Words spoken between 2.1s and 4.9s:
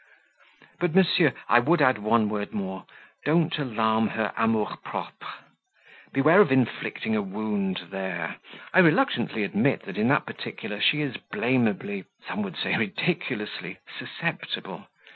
word more; don't alarm her AMOUR